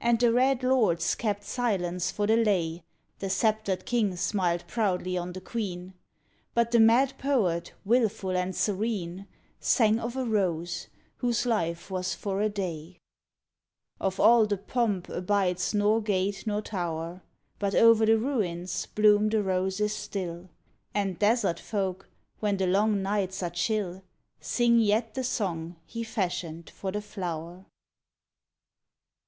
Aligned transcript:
And 0.00 0.18
the 0.18 0.32
red 0.32 0.64
lords 0.64 1.14
kept 1.14 1.44
silence 1.44 2.10
for 2.10 2.26
the 2.26 2.36
lay; 2.36 2.82
The 3.20 3.30
sceptred 3.30 3.86
king 3.86 4.16
smiled 4.16 4.64
proudly 4.66 5.16
on 5.16 5.34
the 5.34 5.40
queen; 5.40 5.94
But 6.52 6.72
the 6.72 6.80
mad 6.80 7.12
poet, 7.16 7.72
willful 7.84 8.36
and 8.36 8.56
serene, 8.56 9.28
Sang 9.60 10.00
of 10.00 10.16
a 10.16 10.24
rose 10.24 10.88
whose 11.18 11.46
life 11.46 11.92
was 11.92 12.12
for 12.12 12.40
a 12.40 12.48
day.... 12.48 12.98
Of 14.00 14.18
all 14.18 14.46
the 14.46 14.56
pomp 14.58 15.08
abides 15.08 15.72
nor 15.72 16.00
gate 16.02 16.42
nor 16.44 16.60
tow 16.60 16.96
r; 16.98 17.22
But 17.60 17.76
o 17.76 17.92
er 17.92 18.06
the 18.06 18.18
ruins 18.18 18.86
bloom 18.86 19.28
the 19.28 19.44
roses 19.44 19.94
still, 19.94 20.50
And 20.92 21.20
desert 21.20 21.60
folk, 21.60 22.08
when 22.40 22.56
the 22.56 22.66
long 22.66 23.00
nights 23.00 23.44
are 23.44 23.50
chill, 23.50 24.02
Sing 24.40 24.80
yet 24.80 25.14
the 25.14 25.22
song 25.22 25.76
he 25.86 26.02
fashioned 26.02 26.68
for 26.68 26.90
the 26.90 27.00
flow 27.00 27.44
r. 27.44 27.66